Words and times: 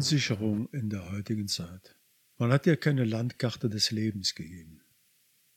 Verunsicherung 0.00 0.66
in 0.72 0.88
der 0.88 1.12
heutigen 1.12 1.46
Zeit. 1.46 1.94
Man 2.38 2.50
hat 2.50 2.64
dir 2.64 2.78
keine 2.78 3.04
Landkarte 3.04 3.68
des 3.68 3.90
Lebens 3.90 4.34
gegeben. 4.34 4.80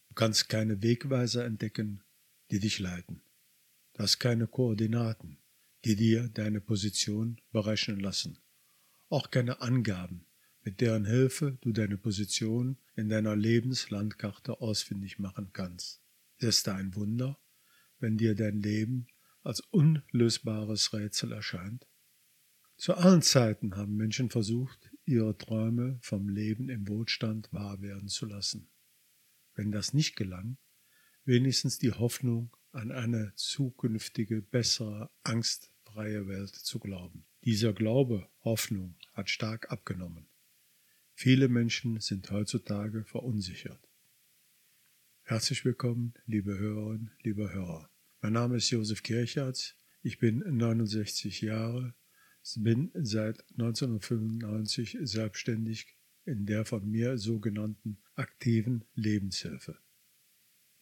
Du 0.10 0.16
kannst 0.16 0.50
keine 0.50 0.84
Wegweiser 0.84 1.46
entdecken, 1.46 2.04
die 2.52 2.60
dich 2.60 2.80
leiten. 2.80 3.22
Du 3.94 4.04
hast 4.04 4.20
keine 4.20 4.48
Koordinaten, 4.48 5.38
die 5.86 5.96
dir 5.96 6.28
deine 6.28 6.60
Position 6.60 7.40
berechnen 7.54 8.02
lassen. 8.02 8.38
Auch 9.08 9.32
keine 9.32 9.62
Angaben, 9.62 10.26
mit 10.62 10.82
deren 10.82 11.06
Hilfe 11.06 11.58
du 11.62 11.72
deine 11.72 11.98
Position 11.98 12.78
in 12.98 13.08
deiner 13.08 13.38
Lebenslandkarte 13.38 14.60
ausfindig 14.60 15.20
machen 15.20 15.52
kannst. 15.54 16.02
Ist 16.40 16.68
da 16.68 16.76
ein 16.76 16.96
Wunder, 16.96 17.40
wenn 18.00 18.18
dir 18.18 18.36
dein 18.36 18.62
Leben 18.62 19.08
als 19.42 19.62
unlösbares 19.62 20.92
Rätsel 20.92 21.32
erscheint? 21.32 21.88
Zu 22.84 22.96
allen 22.96 23.22
Zeiten 23.22 23.78
haben 23.78 23.96
Menschen 23.96 24.30
versucht, 24.30 24.92
ihre 25.06 25.38
Träume 25.38 25.98
vom 26.02 26.28
Leben 26.28 26.68
im 26.68 26.86
Wohlstand 26.90 27.48
wahr 27.54 27.82
werden 27.82 28.10
zu 28.10 28.26
lassen. 28.26 28.68
Wenn 29.56 29.72
das 29.72 29.94
nicht 29.94 30.18
gelang, 30.18 30.58
wenigstens 31.24 31.78
die 31.78 31.94
Hoffnung 31.94 32.54
an 32.74 32.92
eine 32.92 33.32
zukünftige, 33.38 34.42
bessere, 34.42 35.10
angstfreie 35.22 36.28
Welt 36.28 36.50
zu 36.50 36.78
glauben. 36.80 37.24
Dieser 37.46 37.72
Glaube, 37.72 38.28
Hoffnung, 38.44 38.98
hat 39.14 39.30
stark 39.30 39.72
abgenommen. 39.72 40.28
Viele 41.14 41.48
Menschen 41.48 42.02
sind 42.02 42.30
heutzutage 42.32 43.06
verunsichert. 43.06 43.88
Herzlich 45.22 45.64
willkommen, 45.64 46.16
liebe 46.26 46.60
Hörerinnen, 46.60 47.12
liebe 47.22 47.54
Hörer. 47.54 47.90
Mein 48.20 48.34
Name 48.34 48.58
ist 48.58 48.70
Josef 48.72 49.04
Kirchhardt. 49.04 49.78
Ich 50.02 50.20
bin 50.20 50.40
69 50.40 51.40
Jahre, 51.40 51.96
bin 52.58 52.92
seit 52.94 53.42
1995 53.52 54.98
selbstständig 55.02 55.98
in 56.26 56.46
der 56.46 56.66
von 56.66 56.90
mir 56.90 57.18
sogenannten 57.18 57.98
aktiven 58.16 58.86
Lebenshilfe. 58.96 59.78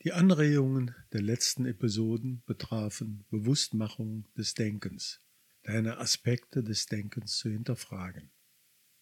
Die 0.04 0.14
Anregungen 0.14 0.96
der 1.14 1.22
letzten 1.22 1.66
Episoden 1.66 2.42
betrafen 2.46 3.24
Bewusstmachung 3.30 4.26
des 4.36 4.56
Denkens, 4.56 5.20
deine 5.64 6.00
Aspekte 6.00 6.64
des 6.64 6.88
Denkens 6.88 7.38
zu 7.38 7.50
hinterfragen. 7.50 8.32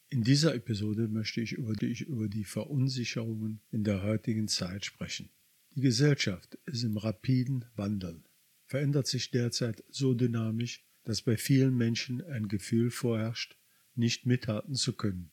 In 0.10 0.24
dieser 0.24 0.56
Episode 0.56 1.08
möchte 1.08 1.40
ich 1.40 1.54
über, 1.54 1.74
die, 1.74 2.04
über 2.04 2.28
die 2.28 2.44
Verunsicherungen 2.44 3.62
in 3.72 3.84
der 3.84 4.04
heutigen 4.04 4.48
Zeit 4.48 4.84
sprechen. 4.84 5.30
Die 5.76 5.82
Gesellschaft 5.82 6.56
ist 6.66 6.84
im 6.84 6.98
rapiden 6.98 7.66
Wandel, 7.76 8.24
verändert 8.66 9.08
sich 9.08 9.32
derzeit 9.32 9.84
so 9.90 10.14
dynamisch, 10.14 10.84
dass 11.10 11.24
bei 11.24 11.38
vielen 11.38 11.76
Menschen 11.76 12.22
ein 12.22 12.48
Gefühl 12.50 12.92
vorherrscht, 12.92 13.58
nicht 13.96 14.28
mithalten 14.28 14.76
zu 14.76 14.94
können. 14.94 15.32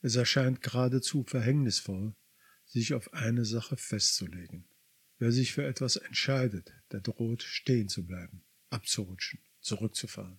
Es 0.00 0.16
erscheint 0.16 0.62
geradezu 0.62 1.22
verhängnisvoll, 1.22 2.14
sich 2.64 2.94
auf 2.94 3.12
eine 3.12 3.44
Sache 3.44 3.76
festzulegen. 3.76 4.64
Wer 5.18 5.30
sich 5.30 5.52
für 5.52 5.66
etwas 5.66 5.96
entscheidet, 5.96 6.72
der 6.92 7.02
droht 7.02 7.42
stehen 7.42 7.90
zu 7.90 8.06
bleiben, 8.06 8.42
abzurutschen, 8.70 9.40
zurückzufahren. 9.60 10.38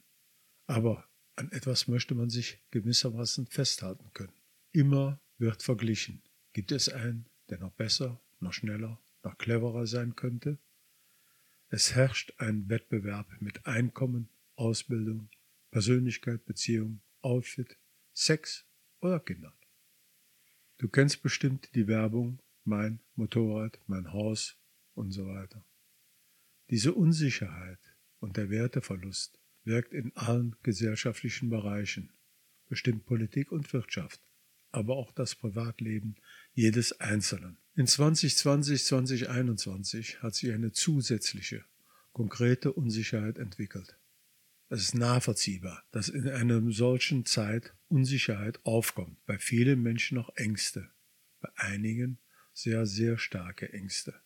Aber 0.65 1.07
an 1.35 1.51
etwas 1.51 1.87
möchte 1.87 2.15
man 2.15 2.31
sich 2.31 2.57
gewissermaßen 2.71 3.45
festhalten 3.45 4.09
können. 4.15 4.41
Immer 4.71 5.21
wird 5.37 5.61
verglichen. 5.61 6.23
Gibt 6.51 6.71
es 6.71 6.89
einen, 6.89 7.27
der 7.49 7.59
noch 7.59 7.73
besser, 7.73 8.19
noch 8.39 8.53
schneller, 8.53 8.99
noch 9.23 9.37
cleverer 9.37 9.85
sein 9.85 10.15
könnte? 10.15 10.57
Es 11.67 11.93
herrscht 11.93 12.33
ein 12.39 12.69
Wettbewerb 12.69 13.39
mit 13.39 13.67
Einkommen, 13.67 14.29
Ausbildung, 14.59 15.29
Persönlichkeit, 15.71 16.45
Beziehung, 16.45 17.01
Outfit, 17.21 17.77
Sex 18.13 18.65
oder 18.99 19.19
Kindern. 19.21 19.53
Du 20.77 20.89
kennst 20.89 21.23
bestimmt 21.23 21.69
die 21.75 21.87
Werbung, 21.87 22.41
mein 22.65 22.99
Motorrad, 23.15 23.79
mein 23.87 24.11
Haus 24.11 24.57
und 24.95 25.11
so 25.11 25.27
weiter. 25.27 25.63
Diese 26.69 26.93
Unsicherheit 26.93 27.79
und 28.19 28.37
der 28.37 28.49
Werteverlust 28.49 29.39
wirkt 29.63 29.93
in 29.93 30.15
allen 30.15 30.55
gesellschaftlichen 30.61 31.49
Bereichen, 31.49 32.11
bestimmt 32.67 33.05
Politik 33.05 33.51
und 33.51 33.71
Wirtschaft, 33.71 34.21
aber 34.71 34.97
auch 34.97 35.11
das 35.11 35.35
Privatleben 35.35 36.15
jedes 36.53 36.99
Einzelnen. 36.99 37.57
In 37.75 37.87
2020, 37.87 38.83
2021 38.83 40.21
hat 40.21 40.35
sich 40.35 40.51
eine 40.51 40.73
zusätzliche, 40.73 41.63
konkrete 42.11 42.73
Unsicherheit 42.73 43.37
entwickelt. 43.37 43.97
Es 44.69 44.81
ist 44.81 44.95
nachvollziehbar, 44.95 45.83
dass 45.91 46.09
in 46.09 46.29
einer 46.29 46.71
solchen 46.71 47.25
Zeit 47.25 47.75
Unsicherheit 47.87 48.63
aufkommt, 48.65 49.25
bei 49.25 49.37
vielen 49.39 49.81
Menschen 49.81 50.15
noch 50.15 50.35
Ängste, 50.35 50.91
bei 51.39 51.49
einigen 51.55 52.19
sehr, 52.53 52.85
sehr 52.85 53.17
starke 53.17 53.73
Ängste. 53.73 54.21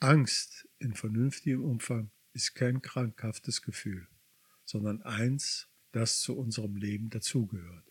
Angst 0.00 0.68
in 0.78 0.94
vernünftigem 0.94 1.64
Umfang 1.64 2.10
ist 2.32 2.54
kein 2.54 2.82
krankhaftes 2.82 3.62
Gefühl 3.62 4.08
sondern 4.68 5.02
eins, 5.02 5.68
das 5.92 6.20
zu 6.20 6.36
unserem 6.36 6.76
Leben 6.76 7.08
dazugehört. 7.08 7.90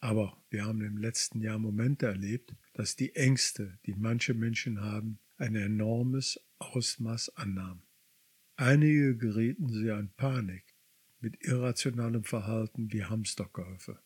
Aber 0.00 0.44
wir 0.50 0.64
haben 0.64 0.82
im 0.82 0.98
letzten 0.98 1.40
Jahr 1.40 1.58
Momente 1.58 2.06
erlebt, 2.06 2.54
dass 2.74 2.96
die 2.96 3.14
Ängste, 3.14 3.78
die 3.86 3.94
manche 3.94 4.34
Menschen 4.34 4.80
haben, 4.80 5.20
ein 5.36 5.54
enormes 5.54 6.40
Ausmaß 6.58 7.36
annahmen. 7.36 7.82
Einige 8.56 9.16
gerieten 9.16 9.68
sehr 9.68 9.98
in 9.98 10.10
Panik 10.14 10.64
mit 11.20 11.42
irrationalem 11.44 12.24
Verhalten 12.24 12.92
wie 12.92 13.04
Hamsterkäufe, 13.04 14.00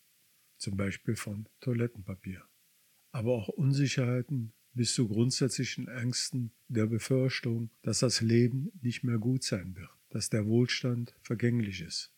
zum 0.57 0.77
Beispiel 0.77 1.17
von 1.17 1.49
Toilettenpapier. 1.61 2.45
Aber 3.13 3.33
auch 3.33 3.49
Unsicherheiten 3.49 4.53
bis 4.73 4.95
zu 4.95 5.09
grundsätzlichen 5.09 5.89
Ängsten 5.89 6.53
der 6.69 6.87
Befürchtung, 6.87 7.71
dass 7.83 8.01
das 8.01 8.21
Leben 8.21 8.71
nicht 8.81 9.03
mehr 9.03 9.19
gut 9.19 9.43
sein 9.43 9.75
wird 9.77 9.91
dass 10.11 10.29
der 10.29 10.47
Wohlstand 10.47 11.15
vergänglich 11.23 11.81
ist, 11.81 12.13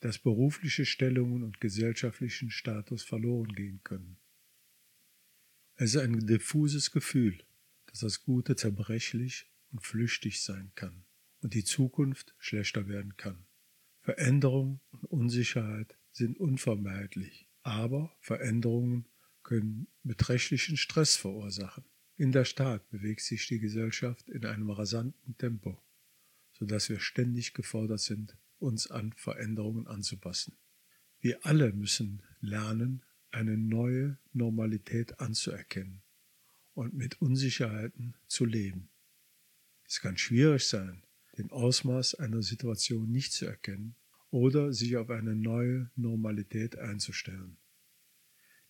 dass 0.00 0.18
berufliche 0.18 0.84
Stellungen 0.84 1.42
und 1.42 1.60
gesellschaftlichen 1.60 2.50
Status 2.50 3.02
verloren 3.02 3.54
gehen 3.54 3.80
können. 3.82 4.18
Es 5.76 5.94
ist 5.94 6.02
ein 6.02 6.26
diffuses 6.26 6.92
Gefühl, 6.92 7.42
dass 7.86 8.00
das 8.00 8.22
Gute 8.22 8.54
zerbrechlich 8.54 9.50
und 9.72 9.82
flüchtig 9.82 10.42
sein 10.42 10.70
kann 10.74 11.04
und 11.40 11.54
die 11.54 11.64
Zukunft 11.64 12.34
schlechter 12.38 12.86
werden 12.86 13.16
kann. 13.16 13.43
Veränderung 14.04 14.80
und 14.90 15.04
Unsicherheit 15.06 15.98
sind 16.12 16.38
unvermeidlich, 16.38 17.48
aber 17.62 18.14
Veränderungen 18.20 19.06
können 19.42 19.88
beträchtlichen 20.04 20.76
Stress 20.76 21.16
verursachen. 21.16 21.84
In 22.16 22.30
der 22.30 22.44
Tat 22.44 22.88
bewegt 22.90 23.22
sich 23.22 23.48
die 23.48 23.58
Gesellschaft 23.58 24.28
in 24.28 24.46
einem 24.46 24.70
rasanten 24.70 25.36
Tempo 25.36 25.84
sodass 26.54 26.88
wir 26.88 27.00
ständig 27.00 27.52
gefordert 27.52 28.00
sind, 28.00 28.36
uns 28.58 28.90
an 28.90 29.12
Veränderungen 29.12 29.86
anzupassen. 29.86 30.56
Wir 31.20 31.44
alle 31.44 31.72
müssen 31.72 32.22
lernen, 32.40 33.04
eine 33.30 33.58
neue 33.58 34.18
Normalität 34.32 35.18
anzuerkennen 35.18 36.02
und 36.72 36.94
mit 36.94 37.20
Unsicherheiten 37.20 38.14
zu 38.28 38.44
leben. 38.44 38.88
Es 39.86 40.00
kann 40.00 40.16
schwierig 40.16 40.66
sein, 40.68 41.03
den 41.38 41.50
Ausmaß 41.50 42.14
einer 42.16 42.42
Situation 42.42 43.10
nicht 43.10 43.32
zu 43.32 43.46
erkennen 43.46 43.96
oder 44.30 44.72
sich 44.72 44.96
auf 44.96 45.10
eine 45.10 45.34
neue 45.34 45.90
Normalität 45.96 46.78
einzustellen. 46.78 47.56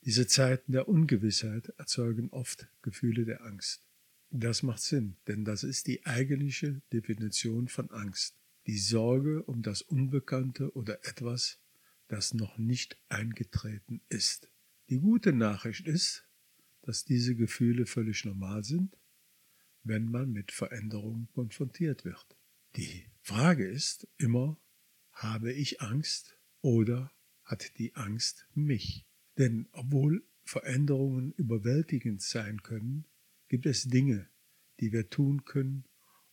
Diese 0.04 0.26
Zeiten 0.26 0.72
der 0.72 0.88
Ungewissheit 0.88 1.68
erzeugen 1.78 2.28
oft 2.30 2.68
Gefühle 2.82 3.24
der 3.24 3.42
Angst. 3.42 3.86
Das 4.30 4.62
macht 4.62 4.82
Sinn, 4.82 5.16
denn 5.26 5.44
das 5.44 5.62
ist 5.62 5.86
die 5.86 6.04
eigentliche 6.04 6.82
Definition 6.92 7.68
von 7.68 7.90
Angst. 7.90 8.36
Die 8.66 8.78
Sorge 8.78 9.42
um 9.44 9.62
das 9.62 9.80
Unbekannte 9.80 10.74
oder 10.74 11.06
etwas, 11.06 11.58
das 12.08 12.34
noch 12.34 12.58
nicht 12.58 12.98
eingetreten 13.08 14.02
ist. 14.08 14.50
Die 14.90 14.98
gute 14.98 15.32
Nachricht 15.32 15.86
ist, 15.86 16.24
dass 16.82 17.04
diese 17.04 17.34
Gefühle 17.34 17.86
völlig 17.86 18.24
normal 18.24 18.64
sind, 18.64 18.96
wenn 19.82 20.10
man 20.10 20.32
mit 20.32 20.52
Veränderungen 20.52 21.28
konfrontiert 21.32 22.04
wird. 22.04 22.33
Die 22.76 23.06
Frage 23.20 23.64
ist 23.68 24.08
immer, 24.18 24.60
habe 25.12 25.52
ich 25.52 25.80
Angst 25.80 26.36
oder 26.60 27.12
hat 27.44 27.78
die 27.78 27.94
Angst 27.94 28.48
mich? 28.52 29.06
Denn 29.38 29.68
obwohl 29.70 30.26
Veränderungen 30.42 31.32
überwältigend 31.34 32.20
sein 32.20 32.64
können, 32.64 33.06
gibt 33.48 33.66
es 33.66 33.84
Dinge, 33.84 34.28
die 34.80 34.90
wir 34.90 35.08
tun 35.08 35.44
können, 35.44 35.84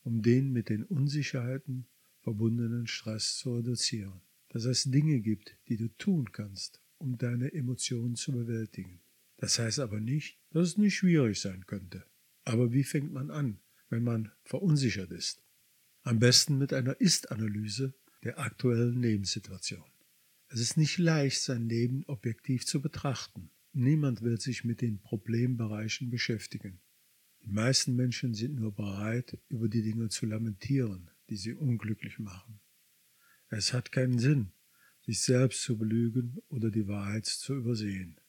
um 0.02 0.20
den 0.20 0.52
mit 0.52 0.68
den 0.68 0.82
Unsicherheiten 0.82 1.86
verbundenen 2.22 2.88
Stress 2.88 3.36
zu 3.36 3.54
reduzieren. 3.54 4.20
Dass 4.48 4.64
es 4.64 4.82
Dinge 4.82 5.20
gibt, 5.20 5.56
die 5.68 5.76
du 5.76 5.88
tun 5.96 6.32
kannst, 6.32 6.80
um 6.98 7.18
deine 7.18 7.52
Emotionen 7.52 8.16
zu 8.16 8.32
bewältigen. 8.32 9.00
Das 9.36 9.60
heißt 9.60 9.78
aber 9.78 10.00
nicht, 10.00 10.40
dass 10.50 10.70
es 10.70 10.76
nicht 10.76 10.96
schwierig 10.96 11.40
sein 11.40 11.66
könnte. 11.66 12.04
Aber 12.44 12.72
wie 12.72 12.84
fängt 12.84 13.12
man 13.12 13.30
an, 13.30 13.60
wenn 13.90 14.02
man 14.02 14.32
verunsichert 14.42 15.12
ist? 15.12 15.42
Am 16.04 16.18
besten 16.18 16.58
mit 16.58 16.72
einer 16.72 17.00
Ist-Analyse 17.00 17.94
der 18.24 18.40
aktuellen 18.40 19.00
Lebenssituation. 19.00 19.84
Es 20.48 20.58
ist 20.58 20.76
nicht 20.76 20.98
leicht, 20.98 21.40
sein 21.40 21.68
Leben 21.68 22.02
objektiv 22.08 22.66
zu 22.66 22.82
betrachten. 22.82 23.50
Niemand 23.72 24.20
will 24.20 24.40
sich 24.40 24.64
mit 24.64 24.80
den 24.80 25.00
Problembereichen 25.00 26.10
beschäftigen. 26.10 26.80
Die 27.44 27.52
meisten 27.52 27.94
Menschen 27.94 28.34
sind 28.34 28.56
nur 28.56 28.74
bereit, 28.74 29.38
über 29.48 29.68
die 29.68 29.82
Dinge 29.82 30.08
zu 30.08 30.26
lamentieren, 30.26 31.08
die 31.30 31.36
sie 31.36 31.54
unglücklich 31.54 32.18
machen. 32.18 32.58
Es 33.48 33.72
hat 33.72 33.92
keinen 33.92 34.18
Sinn, 34.18 34.50
sich 35.06 35.20
selbst 35.20 35.62
zu 35.62 35.78
belügen 35.78 36.42
oder 36.48 36.72
die 36.72 36.88
Wahrheit 36.88 37.26
zu 37.26 37.54
übersehen. 37.54 38.20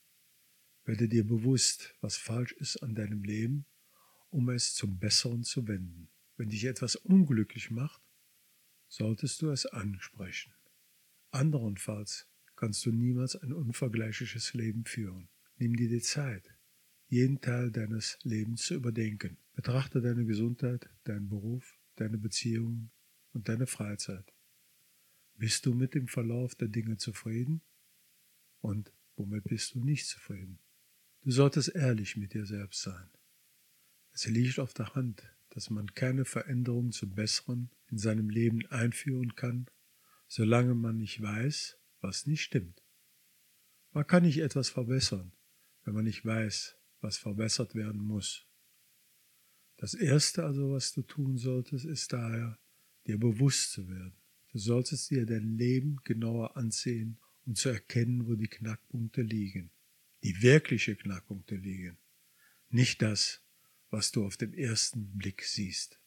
Werde 0.84 1.08
dir 1.08 1.26
bewusst, 1.26 1.96
was 2.00 2.16
falsch 2.16 2.52
ist 2.52 2.84
an 2.84 2.94
deinem 2.94 3.24
Leben, 3.24 3.66
um 4.30 4.48
es 4.50 4.74
zum 4.74 5.00
Besseren 5.00 5.42
zu 5.42 5.66
wenden. 5.66 6.08
Wenn 6.36 6.48
dich 6.48 6.64
etwas 6.64 6.96
unglücklich 6.96 7.70
macht, 7.70 8.02
solltest 8.88 9.42
du 9.42 9.50
es 9.50 9.66
ansprechen. 9.66 10.52
Anderenfalls 11.30 12.28
kannst 12.56 12.84
du 12.86 12.92
niemals 12.92 13.36
ein 13.36 13.52
unvergleichliches 13.52 14.54
Leben 14.54 14.84
führen. 14.84 15.28
Nimm 15.56 15.76
dir 15.76 15.88
die 15.88 16.00
Zeit, 16.00 16.54
jeden 17.08 17.40
Teil 17.40 17.70
deines 17.70 18.18
Lebens 18.22 18.62
zu 18.66 18.74
überdenken. 18.74 19.38
Betrachte 19.54 20.00
deine 20.00 20.24
Gesundheit, 20.24 20.88
deinen 21.04 21.28
Beruf, 21.28 21.78
deine 21.96 22.18
Beziehungen 22.18 22.90
und 23.32 23.48
deine 23.48 23.66
Freizeit. 23.66 24.32
Bist 25.36 25.66
du 25.66 25.74
mit 25.74 25.94
dem 25.94 26.08
Verlauf 26.08 26.54
der 26.54 26.68
Dinge 26.68 26.96
zufrieden? 26.96 27.62
Und 28.60 28.92
womit 29.16 29.44
bist 29.44 29.74
du 29.74 29.84
nicht 29.84 30.06
zufrieden? 30.06 30.58
Du 31.22 31.30
solltest 31.30 31.74
ehrlich 31.74 32.16
mit 32.16 32.34
dir 32.34 32.46
selbst 32.46 32.82
sein. 32.82 33.10
Es 34.12 34.26
liegt 34.26 34.58
auf 34.58 34.74
der 34.74 34.94
Hand, 34.94 35.22
dass 35.54 35.70
man 35.70 35.94
keine 35.94 36.24
Veränderung 36.24 36.90
zum 36.90 37.14
Besseren 37.14 37.70
in 37.88 37.96
seinem 37.96 38.28
Leben 38.28 38.66
einführen 38.66 39.36
kann, 39.36 39.66
solange 40.26 40.74
man 40.74 40.98
nicht 40.98 41.22
weiß, 41.22 41.78
was 42.00 42.26
nicht 42.26 42.42
stimmt. 42.42 42.82
Man 43.92 44.06
kann 44.06 44.24
nicht 44.24 44.38
etwas 44.38 44.68
verbessern, 44.68 45.32
wenn 45.84 45.94
man 45.94 46.04
nicht 46.04 46.24
weiß, 46.24 46.76
was 47.00 47.18
verbessert 47.18 47.76
werden 47.76 48.00
muss. 48.00 48.46
Das 49.76 49.94
Erste 49.94 50.44
also, 50.44 50.72
was 50.72 50.92
du 50.92 51.02
tun 51.02 51.36
solltest, 51.36 51.84
ist 51.84 52.12
daher, 52.12 52.58
dir 53.06 53.18
bewusst 53.18 53.72
zu 53.72 53.88
werden. 53.88 54.16
Du 54.50 54.58
solltest 54.58 55.10
dir 55.10 55.24
dein 55.24 55.56
Leben 55.56 56.00
genauer 56.02 56.56
ansehen, 56.56 57.18
um 57.46 57.54
zu 57.54 57.68
erkennen, 57.68 58.26
wo 58.26 58.34
die 58.34 58.48
Knackpunkte 58.48 59.22
liegen. 59.22 59.70
Die 60.24 60.42
wirkliche 60.42 60.96
Knackpunkte 60.96 61.54
liegen. 61.54 61.98
Nicht 62.70 63.02
das, 63.02 63.43
was 63.94 64.10
du 64.10 64.26
auf 64.26 64.36
den 64.36 64.52
ersten 64.54 65.16
Blick 65.16 65.44
siehst. 65.44 66.00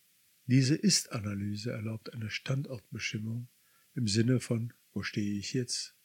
Diese 0.45 0.75
Ist-Analyse 0.75 1.71
erlaubt 1.71 2.11
eine 2.13 2.29
Standortbestimmung 2.29 3.47
im 3.93 4.09
Sinne 4.09 4.41
von, 4.41 4.73
wo 4.91 5.03
stehe 5.03 5.39
ich 5.39 5.53
jetzt? 5.53 5.95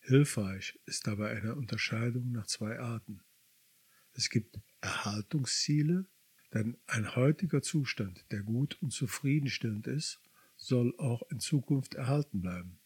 Hilfreich 0.00 0.78
ist 0.84 1.06
dabei 1.06 1.30
eine 1.30 1.54
Unterscheidung 1.54 2.32
nach 2.32 2.46
zwei 2.46 2.78
Arten. 2.78 3.22
Es 4.12 4.28
gibt 4.28 4.60
Erhaltungsziele, 4.82 6.04
denn 6.52 6.76
ein 6.86 7.16
heutiger 7.16 7.62
Zustand, 7.62 8.26
der 8.30 8.42
gut 8.42 8.76
und 8.82 8.92
zufriedenstellend 8.92 9.86
ist, 9.86 10.20
soll 10.58 10.94
auch 10.98 11.22
in 11.30 11.40
Zukunft 11.40 11.94
erhalten 11.94 12.42
bleiben. 12.42 12.78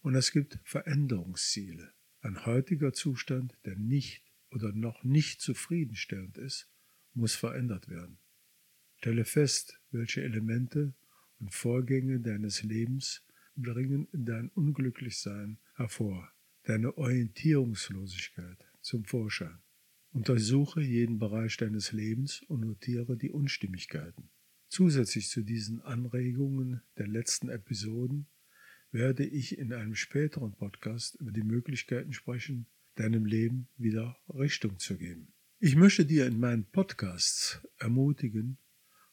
Und 0.00 0.16
es 0.16 0.32
gibt 0.32 0.58
Veränderungsziele. 0.64 1.94
Ein 2.22 2.44
heutiger 2.44 2.92
Zustand, 2.92 3.56
der 3.64 3.76
nicht 3.76 4.24
oder 4.50 4.72
noch 4.72 5.04
nicht 5.04 5.40
zufriedenstellend 5.40 6.36
ist, 6.36 6.69
muss 7.14 7.34
verändert 7.34 7.88
werden. 7.88 8.18
Stelle 8.96 9.24
fest, 9.24 9.80
welche 9.90 10.22
Elemente 10.22 10.94
und 11.38 11.54
Vorgänge 11.54 12.20
deines 12.20 12.62
Lebens 12.62 13.24
bringen 13.56 14.08
dein 14.12 14.48
Unglücklichsein 14.50 15.58
hervor, 15.74 16.32
deine 16.64 16.96
Orientierungslosigkeit 16.96 18.58
zum 18.80 19.04
Vorschein. 19.04 19.58
Untersuche 20.12 20.82
jeden 20.82 21.18
Bereich 21.18 21.56
deines 21.56 21.92
Lebens 21.92 22.42
und 22.48 22.60
notiere 22.60 23.16
die 23.16 23.30
Unstimmigkeiten. 23.30 24.28
Zusätzlich 24.68 25.28
zu 25.28 25.42
diesen 25.42 25.80
Anregungen 25.82 26.82
der 26.98 27.06
letzten 27.06 27.48
Episoden 27.48 28.26
werde 28.92 29.24
ich 29.24 29.58
in 29.58 29.72
einem 29.72 29.94
späteren 29.94 30.52
Podcast 30.52 31.14
über 31.20 31.32
die 31.32 31.42
Möglichkeiten 31.42 32.12
sprechen, 32.12 32.66
deinem 32.96 33.24
Leben 33.24 33.68
wieder 33.76 34.18
Richtung 34.28 34.78
zu 34.78 34.96
geben. 34.96 35.32
Ich 35.62 35.76
möchte 35.76 36.06
dir 36.06 36.26
in 36.26 36.40
meinen 36.40 36.64
Podcasts 36.64 37.60
ermutigen, 37.76 38.56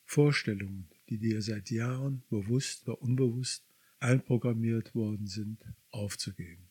Vorstellungen, 0.06 0.88
die 1.10 1.18
dir 1.18 1.42
seit 1.42 1.70
Jahren 1.70 2.24
bewusst 2.30 2.88
oder 2.88 3.02
unbewusst 3.02 3.68
einprogrammiert 4.00 4.96
worden 4.96 5.28
sind, 5.28 5.62
aufzugeben. 5.90 6.70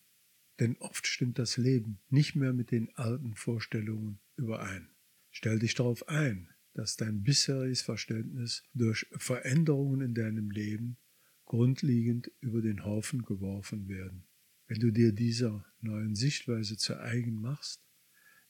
Denn 0.61 0.79
oft 0.79 1.07
stimmt 1.07 1.39
das 1.39 1.59
Leben 1.59 1.99
nicht 2.09 2.37
mehr 2.37 2.55
mit 2.55 2.71
den 2.71 2.89
alten 2.95 3.35
Vorstellungen 3.35 4.19
überein. 4.37 4.89
Stell 5.31 5.59
dich 5.59 5.75
darauf 5.75 6.09
ein, 6.09 6.49
dass 6.73 6.97
dein 6.97 7.23
bisheriges 7.23 7.83
Verständnis 7.83 8.63
durch 8.73 9.07
Veränderungen 9.19 10.01
in 10.01 10.15
deinem 10.15 10.51
Leben 10.51 10.97
grundlegend 11.45 12.33
über 12.41 12.63
den 12.63 12.83
Haufen 12.83 13.27
geworfen 13.27 13.91
werden. 13.91 14.27
Wenn 14.69 14.81
du 14.81 14.91
dir 14.91 15.13
dieser 15.13 15.67
neuen 15.83 16.15
Sichtweise 16.15 16.79
zu 16.79 16.99
eigen 16.99 17.35
machst, 17.43 17.86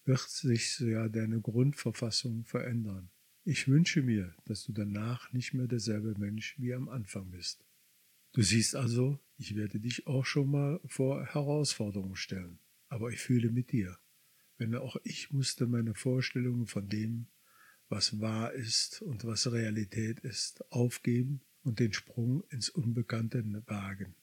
wird 0.07 0.29
sich 0.29 0.79
ja 0.79 1.09
deine 1.09 1.41
Grundverfassung 1.41 2.45
verändern. 2.45 3.11
Ich 3.45 3.69
wünsche 3.69 4.03
mir, 4.03 4.35
dass 4.45 4.65
du 4.65 4.73
danach 4.73 5.33
nicht 5.33 5.55
mehr 5.55 5.67
derselbe 5.67 6.15
Mensch 6.19 6.59
wie 6.59 6.75
am 6.75 6.89
Anfang 6.89 7.31
bist. 7.31 7.65
Du 8.33 8.43
siehst 8.43 8.75
also, 8.75 9.21
ich 9.37 9.55
werde 9.57 9.81
dich 9.81 10.07
auch 10.07 10.25
schon 10.25 10.51
mal 10.51 10.81
vor 10.87 11.25
Herausforderungen 11.25 12.17
stellen, 12.17 12.59
aber 12.89 13.11
ich 13.11 13.21
fühle 13.21 13.51
mit 13.51 13.73
dir. 13.73 13.99
Wenn 14.59 14.75
auch 14.75 14.97
ich 15.05 15.31
musste 15.31 15.67
meine 15.67 15.95
Vorstellungen 15.95 16.67
von 16.67 16.89
dem 16.89 17.29
was 17.89 18.21
wahr 18.21 18.53
ist 18.53 19.03
und 19.03 19.25
was 19.25 19.51
Realität 19.51 20.21
ist, 20.21 20.65
aufgeben 20.73 21.41
und 21.63 21.79
den 21.79 21.93
Sprung 21.93 22.43
ins 22.49 22.69
Unbekannte 22.69 23.45
wagen. 23.67 24.17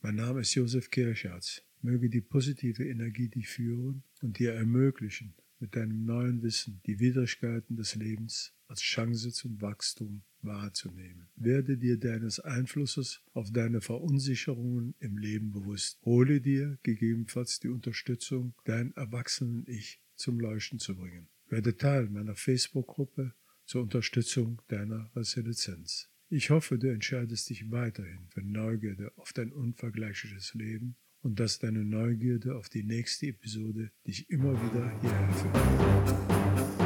Mein 0.00 0.16
Name 0.16 0.40
ist 0.40 0.54
Josef 0.54 0.90
Kirschatz. 0.90 1.62
Möge 1.82 2.10
die 2.10 2.20
positive 2.20 2.84
Energie 2.86 3.28
dich 3.28 3.48
führen 3.48 4.02
und 4.22 4.38
dir 4.38 4.52
ermöglichen, 4.52 5.34
mit 5.58 5.76
deinem 5.76 6.04
neuen 6.04 6.42
Wissen 6.42 6.80
die 6.86 6.98
Widrigkeiten 7.00 7.76
des 7.76 7.94
Lebens 7.94 8.54
als 8.66 8.80
Chance 8.80 9.32
zum 9.32 9.60
Wachstum 9.60 10.22
wahrzunehmen. 10.42 11.28
Werde 11.36 11.76
dir 11.76 11.98
deines 11.98 12.40
Einflusses 12.40 13.22
auf 13.32 13.52
deine 13.52 13.80
Verunsicherungen 13.80 14.94
im 15.00 15.18
Leben 15.18 15.52
bewusst. 15.52 15.98
Hole 16.02 16.40
dir 16.40 16.78
gegebenenfalls 16.82 17.60
die 17.60 17.68
Unterstützung, 17.68 18.54
dein 18.64 18.92
erwachsenen 18.96 19.64
Ich 19.66 20.00
zum 20.16 20.40
Leuchten 20.40 20.78
zu 20.78 20.96
bringen. 20.96 21.28
Werde 21.48 21.76
Teil 21.76 22.08
meiner 22.08 22.36
Facebook-Gruppe 22.36 23.34
zur 23.66 23.82
Unterstützung 23.82 24.62
deiner 24.68 25.10
Resilienz. 25.14 26.08
Ich 26.28 26.50
hoffe, 26.50 26.78
du 26.78 26.92
entscheidest 26.92 27.50
dich 27.50 27.70
weiterhin 27.70 28.28
für 28.28 28.42
Neugierde 28.42 29.12
auf 29.16 29.32
dein 29.32 29.52
unvergleichliches 29.52 30.54
Leben 30.54 30.96
und 31.22 31.38
dass 31.38 31.58
deine 31.58 31.84
Neugierde 31.84 32.56
auf 32.56 32.68
die 32.68 32.82
nächste 32.82 33.26
Episode 33.26 33.90
dich 34.06 34.30
immer 34.30 34.52
wieder 34.52 34.90
hierher 35.00 35.32
führt. 35.32 36.79